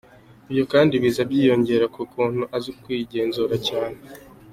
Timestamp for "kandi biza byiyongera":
0.73-1.85